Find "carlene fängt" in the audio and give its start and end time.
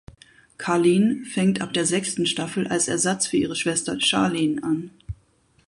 0.57-1.61